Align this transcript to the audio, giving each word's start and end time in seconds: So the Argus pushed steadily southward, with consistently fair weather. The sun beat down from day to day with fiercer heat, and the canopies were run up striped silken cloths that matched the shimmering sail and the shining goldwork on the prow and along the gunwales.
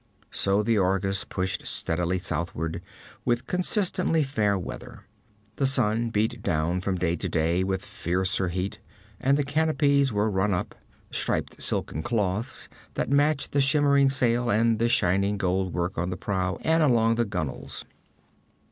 So 0.31 0.63
the 0.63 0.79
Argus 0.79 1.23
pushed 1.25 1.67
steadily 1.67 2.17
southward, 2.17 2.81
with 3.23 3.45
consistently 3.45 4.23
fair 4.23 4.57
weather. 4.57 5.03
The 5.57 5.67
sun 5.67 6.09
beat 6.09 6.41
down 6.41 6.81
from 6.81 6.97
day 6.97 7.15
to 7.15 7.29
day 7.29 7.63
with 7.63 7.85
fiercer 7.85 8.47
heat, 8.47 8.79
and 9.19 9.37
the 9.37 9.43
canopies 9.43 10.11
were 10.11 10.27
run 10.31 10.55
up 10.55 10.73
striped 11.11 11.61
silken 11.61 12.01
cloths 12.01 12.67
that 12.95 13.11
matched 13.11 13.51
the 13.51 13.61
shimmering 13.61 14.09
sail 14.09 14.49
and 14.49 14.79
the 14.79 14.89
shining 14.89 15.37
goldwork 15.37 15.99
on 15.99 16.09
the 16.09 16.17
prow 16.17 16.57
and 16.63 16.81
along 16.81 17.13
the 17.13 17.23
gunwales. 17.25 17.85